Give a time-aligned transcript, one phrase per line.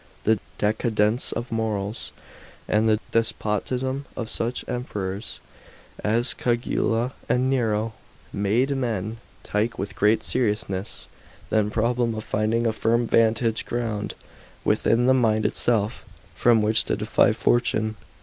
[0.23, 2.11] The decadence of morals,
[2.67, 5.39] and the despotism of such Emperors
[6.03, 7.93] as Caligula and Nero,
[8.33, 11.07] made men tike with great seriousness
[11.51, 14.15] thn problem of finding a firm vantage ground
[14.63, 17.95] within the mind itself, from which to defy fortune.